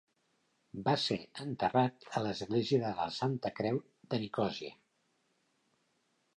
Va 0.87 0.95
ser 1.03 1.17
enterrat 1.43 2.07
a 2.19 2.23
l'església 2.27 2.81
de 2.85 2.95
la 3.03 3.07
Santa 3.19 3.55
Creu 3.61 3.81
de 4.15 4.25
Nicosia. 4.27 4.77